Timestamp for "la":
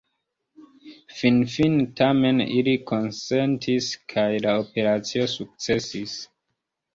4.47-4.55